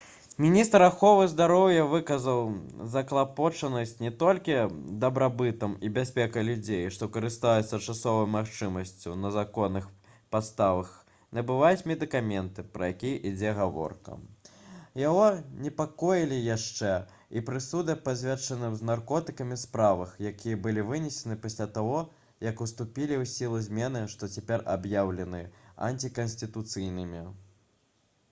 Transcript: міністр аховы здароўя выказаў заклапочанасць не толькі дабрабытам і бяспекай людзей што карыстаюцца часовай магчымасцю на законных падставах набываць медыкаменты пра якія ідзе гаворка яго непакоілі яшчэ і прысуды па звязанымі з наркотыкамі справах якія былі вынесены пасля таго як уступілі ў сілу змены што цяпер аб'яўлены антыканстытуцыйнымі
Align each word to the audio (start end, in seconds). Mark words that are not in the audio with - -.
міністр 0.43 0.83
аховы 0.83 1.25
здароўя 1.31 1.81
выказаў 1.89 2.39
заклапочанасць 2.93 3.91
не 4.05 4.09
толькі 4.23 4.55
дабрабытам 5.03 5.75
і 5.89 5.91
бяспекай 5.97 6.45
людзей 6.47 6.87
што 6.95 7.07
карыстаюцца 7.17 7.79
часовай 7.87 8.25
магчымасцю 8.35 9.13
на 9.25 9.31
законных 9.35 9.85
падставах 10.35 10.95
набываць 11.39 11.85
медыкаменты 11.93 12.65
пра 12.77 12.89
якія 12.95 13.19
ідзе 13.31 13.53
гаворка 13.59 14.17
яго 15.03 15.27
непакоілі 15.67 16.41
яшчэ 16.47 16.95
і 17.37 17.45
прысуды 17.53 17.99
па 18.09 18.17
звязанымі 18.25 18.81
з 18.83 18.89
наркотыкамі 18.93 19.61
справах 19.67 20.17
якія 20.33 20.61
былі 20.67 20.89
вынесены 20.93 21.37
пасля 21.47 21.69
таго 21.79 22.01
як 22.49 22.65
уступілі 22.67 23.21
ў 23.21 23.29
сілу 23.37 23.61
змены 23.69 24.03
што 24.17 24.33
цяпер 24.39 24.67
аб'яўлены 24.77 25.45
антыканстытуцыйнымі 25.93 27.23